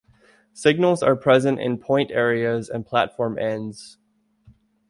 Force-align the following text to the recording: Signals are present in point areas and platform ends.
Signals 0.53 1.03
are 1.03 1.15
present 1.15 1.59
in 1.59 1.77
point 1.77 2.09
areas 2.09 2.69
and 2.69 2.83
platform 2.87 3.37
ends. 3.37 3.99